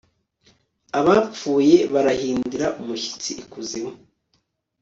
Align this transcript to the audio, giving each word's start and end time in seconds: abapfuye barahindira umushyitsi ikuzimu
abapfuye 0.99 1.77
barahindira 1.93 2.67
umushyitsi 2.81 3.31
ikuzimu 3.41 3.91